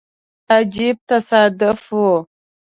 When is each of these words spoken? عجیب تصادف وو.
عجیب 0.57 0.97
تصادف 1.09 1.79
وو. 1.97 2.11